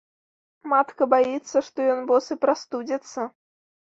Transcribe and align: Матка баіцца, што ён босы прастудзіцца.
Матка 0.71 1.07
баіцца, 1.13 1.57
што 1.67 1.85
ён 1.95 2.01
босы 2.11 2.37
прастудзіцца. 2.45 3.29